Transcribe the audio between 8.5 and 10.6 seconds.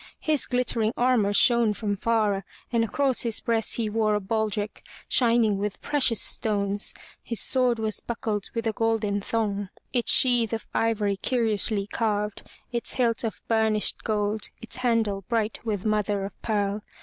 with a golden thong, its sheath